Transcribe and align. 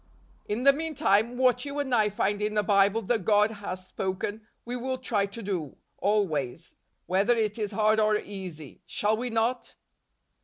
10. 0.47 0.57
"In 0.57 0.63
the 0.63 0.73
meantime, 0.73 1.37
what 1.37 1.63
you 1.63 1.77
and 1.77 1.93
I 1.93 2.09
find 2.09 2.41
in 2.41 2.55
the 2.55 2.63
Bible 2.63 3.03
that 3.03 3.23
God 3.23 3.51
has 3.51 3.85
spoken, 3.87 4.41
we 4.65 4.75
will 4.75 4.97
try 4.97 5.27
to 5.27 5.43
do, 5.43 5.77
always: 5.99 6.73
whether 7.05 7.35
it 7.35 7.59
is 7.59 7.71
hard 7.73 7.99
or 7.99 8.17
easy. 8.17 8.81
Shall 8.87 9.15
we 9.15 9.29
not 9.29 9.75